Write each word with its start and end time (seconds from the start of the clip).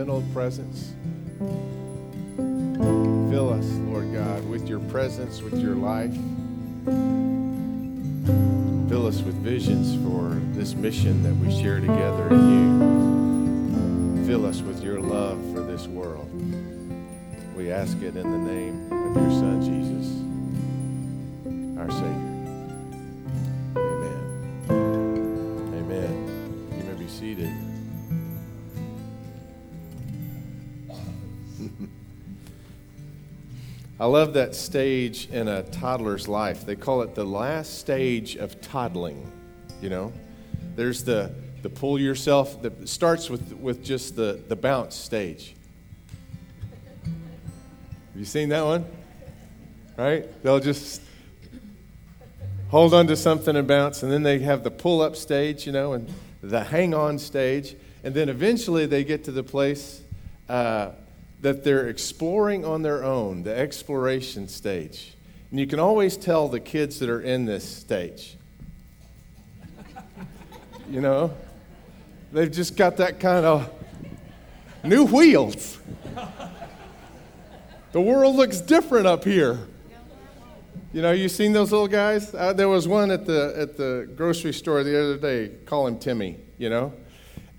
gentle 0.00 0.24
presence. 0.32 0.94
Fill 3.30 3.52
us, 3.52 3.66
Lord 3.92 4.10
God, 4.14 4.48
with 4.48 4.66
your 4.66 4.80
presence, 4.80 5.42
with 5.42 5.60
your 5.60 5.74
life. 5.74 6.14
Fill 8.88 9.06
us 9.06 9.20
with 9.20 9.34
visions 9.44 10.02
for 10.02 10.40
this 10.58 10.72
mission 10.72 11.22
that 11.22 11.34
we 11.34 11.50
share 11.62 11.80
together 11.80 12.28
in 12.30 14.16
you. 14.16 14.26
Fill 14.26 14.46
us 14.46 14.62
with 14.62 14.82
your 14.82 15.00
love 15.00 15.38
for 15.52 15.60
this 15.60 15.86
world. 15.86 16.30
We 17.54 17.70
ask 17.70 17.98
it 17.98 18.16
in 18.16 18.22
the 18.22 18.38
name 18.38 18.90
of 18.90 19.14
your 19.14 19.30
Son, 19.32 19.60
Jesus, 19.60 20.16
our 21.78 21.90
Savior. 21.90 22.29
I 34.00 34.06
love 34.06 34.32
that 34.32 34.54
stage 34.54 35.28
in 35.28 35.46
a 35.46 35.62
toddler's 35.62 36.26
life. 36.26 36.64
They 36.64 36.74
call 36.74 37.02
it 37.02 37.14
the 37.14 37.26
last 37.26 37.80
stage 37.80 38.34
of 38.34 38.58
toddling. 38.62 39.30
You 39.82 39.90
know, 39.90 40.12
there's 40.74 41.04
the 41.04 41.34
the 41.60 41.68
pull 41.68 42.00
yourself 42.00 42.62
that 42.62 42.88
starts 42.88 43.28
with 43.28 43.52
with 43.52 43.84
just 43.84 44.16
the 44.16 44.40
the 44.48 44.56
bounce 44.56 44.96
stage. 44.96 45.54
Have 47.04 48.16
you 48.16 48.24
seen 48.24 48.48
that 48.48 48.64
one? 48.64 48.86
Right? 49.98 50.42
They'll 50.42 50.60
just 50.60 51.02
hold 52.70 52.94
on 52.94 53.06
to 53.08 53.16
something 53.16 53.54
and 53.54 53.68
bounce, 53.68 54.02
and 54.02 54.10
then 54.10 54.22
they 54.22 54.38
have 54.38 54.64
the 54.64 54.70
pull 54.70 55.02
up 55.02 55.14
stage, 55.14 55.66
you 55.66 55.72
know, 55.72 55.92
and 55.92 56.10
the 56.40 56.64
hang 56.64 56.94
on 56.94 57.18
stage, 57.18 57.76
and 58.02 58.14
then 58.14 58.30
eventually 58.30 58.86
they 58.86 59.04
get 59.04 59.24
to 59.24 59.30
the 59.30 59.42
place. 59.42 60.00
Uh, 60.48 60.92
that 61.40 61.64
they're 61.64 61.88
exploring 61.88 62.64
on 62.64 62.82
their 62.82 63.02
own, 63.02 63.42
the 63.42 63.56
exploration 63.56 64.46
stage. 64.48 65.14
And 65.50 65.58
you 65.58 65.66
can 65.66 65.80
always 65.80 66.16
tell 66.16 66.48
the 66.48 66.60
kids 66.60 66.98
that 67.00 67.08
are 67.08 67.20
in 67.20 67.44
this 67.44 67.66
stage. 67.66 68.36
you 70.90 71.00
know, 71.00 71.34
they've 72.32 72.50
just 72.50 72.76
got 72.76 72.98
that 72.98 73.20
kind 73.20 73.46
of 73.46 73.70
new 74.84 75.04
wheels. 75.04 75.78
the 77.92 78.00
world 78.00 78.36
looks 78.36 78.60
different 78.60 79.06
up 79.06 79.24
here. 79.24 79.58
You 80.92 81.02
know, 81.02 81.12
you 81.12 81.28
seen 81.28 81.52
those 81.52 81.70
little 81.70 81.88
guys? 81.88 82.34
Uh, 82.34 82.52
there 82.52 82.68
was 82.68 82.88
one 82.88 83.12
at 83.12 83.24
the 83.24 83.54
at 83.56 83.76
the 83.76 84.10
grocery 84.16 84.52
store 84.52 84.82
the 84.82 85.00
other 85.00 85.16
day. 85.16 85.54
Call 85.64 85.86
him 85.86 86.00
Timmy. 86.00 86.40
You 86.58 86.68
know, 86.68 86.92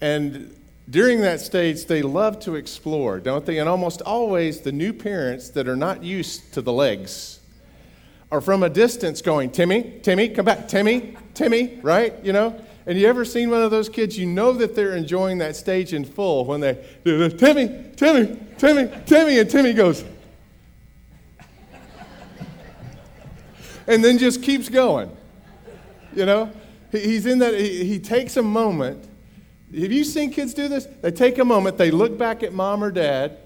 and 0.01 0.53
during 0.89 1.21
that 1.21 1.39
stage, 1.39 1.85
they 1.85 2.01
love 2.01 2.39
to 2.41 2.55
explore, 2.55 3.19
don't 3.19 3.45
they? 3.45 3.59
And 3.59 3.69
almost 3.69 4.01
always, 4.01 4.61
the 4.61 4.71
new 4.71 4.93
parents 4.93 5.49
that 5.49 5.67
are 5.67 5.75
not 5.75 6.03
used 6.03 6.53
to 6.53 6.61
the 6.61 6.73
legs 6.73 7.39
are 8.31 8.41
from 8.41 8.63
a 8.63 8.69
distance 8.69 9.21
going, 9.21 9.51
Timmy, 9.51 9.99
Timmy, 10.01 10.29
come 10.29 10.45
back, 10.45 10.67
Timmy, 10.67 11.17
Timmy, 11.33 11.79
right? 11.81 12.13
You 12.23 12.33
know? 12.33 12.59
And 12.85 12.97
you 12.97 13.07
ever 13.07 13.25
seen 13.25 13.49
one 13.49 13.61
of 13.61 13.71
those 13.71 13.89
kids? 13.89 14.17
You 14.17 14.25
know 14.25 14.53
that 14.53 14.75
they're 14.75 14.95
enjoying 14.95 15.37
that 15.37 15.55
stage 15.55 15.93
in 15.93 16.03
full 16.03 16.45
when 16.45 16.61
they 16.61 16.83
do 17.05 17.17
the 17.17 17.29
Timmy, 17.29 17.67
Timmy, 17.95 18.39
Timmy, 18.57 18.91
Timmy, 19.05 19.39
and 19.39 19.49
Timmy 19.49 19.73
goes, 19.73 20.03
and 23.87 24.03
then 24.03 24.17
just 24.17 24.41
keeps 24.41 24.67
going. 24.67 25.15
You 26.15 26.25
know? 26.25 26.51
He's 26.91 27.25
in 27.25 27.39
that, 27.39 27.53
he 27.53 27.99
takes 27.99 28.35
a 28.35 28.43
moment 28.43 29.07
have 29.73 29.91
you 29.91 30.03
seen 30.03 30.31
kids 30.31 30.53
do 30.53 30.67
this? 30.67 30.87
They 31.01 31.11
take 31.11 31.37
a 31.37 31.45
moment, 31.45 31.77
they 31.77 31.91
look 31.91 32.17
back 32.17 32.43
at 32.43 32.53
mom 32.53 32.83
or 32.83 32.91
dad, 32.91 33.37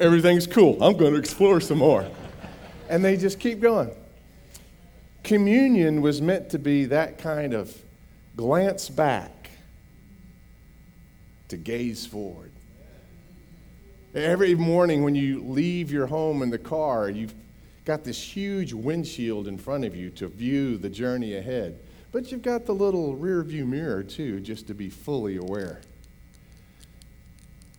everything's 0.00 0.46
cool. 0.46 0.82
I'm 0.82 0.96
going 0.96 1.12
to 1.12 1.18
explore 1.18 1.60
some 1.60 1.78
more. 1.78 2.06
and 2.88 3.04
they 3.04 3.16
just 3.16 3.40
keep 3.40 3.60
going. 3.60 3.90
Communion 5.24 6.02
was 6.02 6.22
meant 6.22 6.50
to 6.50 6.58
be 6.58 6.84
that 6.86 7.18
kind 7.18 7.52
of 7.52 7.76
glance 8.36 8.88
back 8.88 9.50
to 11.48 11.56
gaze 11.56 12.06
forward. 12.06 12.52
Every 14.14 14.54
morning 14.54 15.02
when 15.02 15.14
you 15.14 15.42
leave 15.42 15.90
your 15.90 16.06
home 16.06 16.42
in 16.42 16.50
the 16.50 16.58
car, 16.58 17.10
you've 17.10 17.34
got 17.84 18.04
this 18.04 18.20
huge 18.20 18.72
windshield 18.72 19.46
in 19.46 19.58
front 19.58 19.84
of 19.84 19.94
you 19.94 20.10
to 20.10 20.28
view 20.28 20.76
the 20.78 20.88
journey 20.88 21.34
ahead. 21.34 21.78
But 22.16 22.32
you've 22.32 22.40
got 22.40 22.64
the 22.64 22.72
little 22.72 23.14
rear 23.14 23.42
view 23.42 23.66
mirror, 23.66 24.02
too, 24.02 24.40
just 24.40 24.68
to 24.68 24.74
be 24.74 24.88
fully 24.88 25.36
aware. 25.36 25.82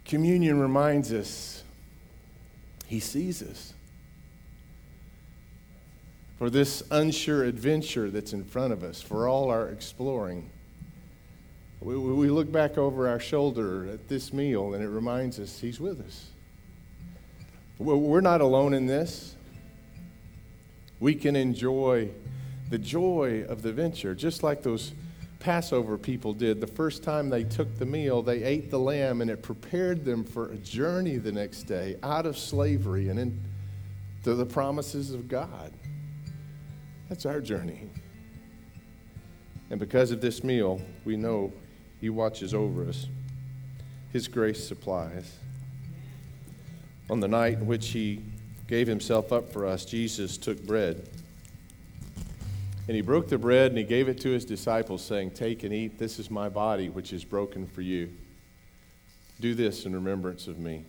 Communion 0.05 0.59
reminds 0.59 1.11
us 1.11 1.63
He 2.85 2.99
sees 2.99 3.41
us. 3.41 3.73
For 6.37 6.51
this 6.51 6.83
unsure 6.91 7.45
adventure 7.45 8.11
that's 8.11 8.31
in 8.31 8.43
front 8.43 8.73
of 8.73 8.83
us, 8.83 9.01
for 9.01 9.27
all 9.27 9.49
our 9.49 9.69
exploring, 9.69 10.51
we, 11.81 11.97
we 11.97 12.29
look 12.29 12.51
back 12.51 12.77
over 12.77 13.07
our 13.07 13.19
shoulder 13.19 13.87
at 13.91 14.07
this 14.07 14.31
meal 14.31 14.75
and 14.75 14.83
it 14.83 14.89
reminds 14.89 15.39
us 15.39 15.61
He's 15.61 15.79
with 15.79 15.99
us. 15.99 16.27
We're 17.79 18.21
not 18.21 18.41
alone 18.41 18.75
in 18.75 18.85
this. 18.85 19.35
We 20.99 21.15
can 21.15 21.35
enjoy 21.35 22.11
the 22.69 22.77
joy 22.77 23.45
of 23.47 23.61
the 23.61 23.71
venture, 23.71 24.13
just 24.13 24.43
like 24.43 24.61
those 24.61 24.91
Passover 25.39 25.97
people 25.97 26.33
did. 26.33 26.59
The 26.59 26.67
first 26.67 27.03
time 27.03 27.29
they 27.29 27.43
took 27.43 27.77
the 27.77 27.85
meal, 27.85 28.21
they 28.21 28.43
ate 28.43 28.71
the 28.71 28.79
lamb, 28.79 29.21
and 29.21 29.29
it 29.29 29.41
prepared 29.43 30.03
them 30.03 30.23
for 30.23 30.51
a 30.51 30.57
journey 30.57 31.17
the 31.17 31.31
next 31.31 31.63
day 31.63 31.97
out 32.03 32.25
of 32.25 32.37
slavery 32.37 33.09
and 33.09 33.19
into 33.19 34.33
the 34.33 34.45
promises 34.45 35.13
of 35.13 35.27
God. 35.27 35.71
That's 37.09 37.25
our 37.25 37.39
journey. 37.39 37.89
And 39.69 39.79
because 39.79 40.11
of 40.11 40.21
this 40.21 40.43
meal, 40.43 40.81
we 41.05 41.17
know 41.17 41.53
He 42.01 42.09
watches 42.09 42.53
over 42.53 42.87
us, 42.87 43.07
His 44.11 44.27
grace 44.27 44.65
supplies. 44.65 45.37
On 47.09 47.19
the 47.19 47.27
night 47.27 47.53
in 47.53 47.67
which 47.67 47.89
He 47.89 48.23
gave 48.67 48.87
Himself 48.87 49.31
up 49.31 49.51
for 49.51 49.65
us, 49.65 49.85
Jesus 49.85 50.37
took 50.37 50.61
bread. 50.65 51.07
And 52.87 52.95
he 52.95 53.01
broke 53.01 53.27
the 53.27 53.37
bread 53.37 53.71
and 53.71 53.77
he 53.77 53.83
gave 53.83 54.07
it 54.07 54.19
to 54.21 54.29
his 54.29 54.45
disciples, 54.45 55.03
saying, 55.03 55.31
Take 55.31 55.63
and 55.63 55.73
eat. 55.73 55.99
This 55.99 56.19
is 56.19 56.31
my 56.31 56.47
body, 56.47 56.89
which 56.89 57.11
is 57.11 57.25
broken 57.25 57.67
for 57.67 57.81
you. 57.81 58.09
Do 59.41 59.53
this 59.53 59.85
in 59.85 59.93
remembrance 59.93 60.47
of 60.47 60.57
me. 60.57 60.85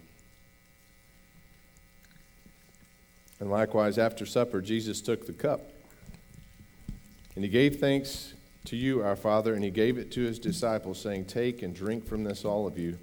And 3.41 3.51
likewise, 3.51 3.99
after 3.99 4.25
supper, 4.27 4.61
Jesus 4.61 5.01
took 5.01 5.27
the 5.27 5.33
cup. 5.33 5.73
And 7.35 7.45
he 7.45 7.51
gave 7.51 7.79
thanks 7.79 8.35
to 8.67 8.77
you, 8.77 9.03
our 9.03 9.17
Father, 9.17 9.55
and 9.55 9.65
he 9.65 9.71
gave 9.71 9.99
it 9.99 10.13
to 10.13 10.23
his 10.23 10.39
disciples, 10.39 11.01
saying, 11.01 11.25
Take 11.25 11.63
and 11.63 11.75
drink 11.75 12.07
from 12.07 12.23
this, 12.23 12.45
all 12.45 12.67
of 12.67 12.79
you. 12.79 12.99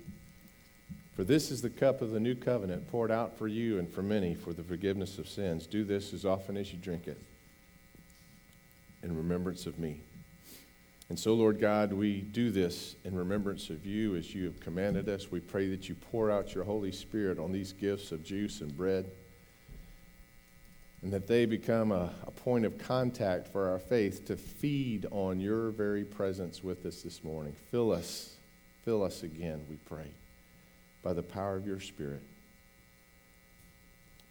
For 1.16 1.24
this 1.24 1.52
is 1.52 1.62
the 1.62 1.70
cup 1.70 2.02
of 2.02 2.12
the 2.12 2.20
new 2.20 2.36
covenant 2.36 2.90
poured 2.90 3.12
out 3.12 3.38
for 3.38 3.48
you 3.48 3.78
and 3.78 3.90
for 3.90 4.02
many 4.02 4.36
for 4.36 4.54
the 4.54 4.64
forgiveness 4.64 5.18
of 5.18 5.30
sins. 5.30 5.68
Do 5.68 5.84
this 5.84 6.14
as 6.14 6.26
often 6.26 6.58
as 6.58 6.72
you 6.72 6.80
drink 6.80 7.08
it 7.08 7.22
in 9.06 9.16
remembrance 9.16 9.66
of 9.66 9.80
me. 9.80 10.02
And 11.08 11.20
so, 11.20 11.36
Lord 11.36 11.60
God, 11.60 11.94
we 11.94 12.22
do 12.22 12.50
this 12.50 12.96
in 13.04 13.16
remembrance 13.16 13.70
of 13.70 13.86
you 13.86 14.16
as 14.16 14.34
you 14.34 14.46
have 14.46 14.60
commanded 14.60 15.08
us. 15.08 15.32
We 15.32 15.40
pray 15.40 15.70
that 15.70 15.88
you 15.88 15.94
pour 15.94 16.32
out 16.32 16.56
your 16.56 16.64
Holy 16.64 16.92
Spirit 16.92 17.38
on 17.38 17.52
these 17.52 17.74
gifts 17.74 18.12
of 18.12 18.24
juice 18.24 18.62
and 18.62 18.76
bread, 18.76 19.06
and 21.04 21.14
that 21.14 21.28
they 21.28 21.46
become 21.46 21.92
a, 21.92 22.12
a 22.26 22.32
point 22.32 22.66
of 22.66 22.80
contact 22.80 23.48
for 23.48 23.70
our 23.70 23.78
faith 23.78 24.26
to 24.26 24.36
feed 24.36 25.06
on 25.12 25.40
your 25.40 25.70
very 25.70 26.04
presence 26.04 26.64
with 26.64 26.84
us 26.88 27.04
this 27.04 27.24
morning. 27.24 27.56
Fill 27.70 27.92
us, 27.92 28.34
fill 28.84 29.04
us 29.04 29.22
again, 29.22 29.64
we 29.70 29.76
pray, 29.86 30.08
by 31.04 31.14
the 31.14 31.22
power 31.22 31.56
of 31.56 31.68
your 31.68 31.80
Spirit. 31.80 32.24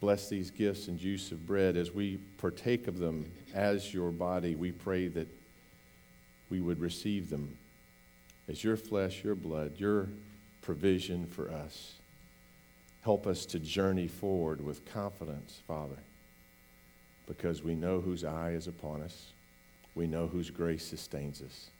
Bless 0.04 0.28
these 0.28 0.50
gifts 0.50 0.88
and 0.88 0.98
juice 0.98 1.32
of 1.32 1.46
bread 1.46 1.78
as 1.78 1.90
we 1.90 2.18
partake 2.36 2.88
of 2.88 2.98
them 2.98 3.32
as 3.54 3.94
your 3.94 4.10
body. 4.10 4.54
We 4.54 4.70
pray 4.70 5.08
that 5.08 5.28
we 6.50 6.60
would 6.60 6.78
receive 6.78 7.30
them 7.30 7.56
as 8.46 8.62
your 8.62 8.76
flesh, 8.76 9.24
your 9.24 9.34
blood, 9.34 9.72
your 9.78 10.08
provision 10.60 11.24
for 11.24 11.50
us. 11.50 11.94
Help 13.02 13.26
us 13.26 13.46
to 13.46 13.58
journey 13.58 14.06
forward 14.06 14.60
with 14.60 14.84
confidence, 14.84 15.62
Father, 15.66 15.96
because 17.26 17.62
we 17.62 17.74
know 17.74 18.02
whose 18.02 18.24
eye 18.24 18.50
is 18.50 18.68
upon 18.68 19.00
us. 19.00 19.28
We 19.94 20.06
know 20.06 20.26
whose 20.26 20.50
grace 20.50 20.84
sustains 20.84 21.40
us. 21.40 21.70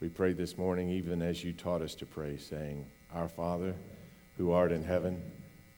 We 0.00 0.08
pray 0.08 0.32
this 0.32 0.58
morning, 0.58 0.90
even 0.90 1.22
as 1.22 1.44
you 1.44 1.52
taught 1.52 1.82
us 1.82 1.94
to 1.94 2.06
pray, 2.06 2.38
saying, 2.38 2.86
Our 3.14 3.28
Father, 3.28 3.72
who 4.36 4.50
art 4.50 4.72
in 4.72 4.82
heaven, 4.82 5.22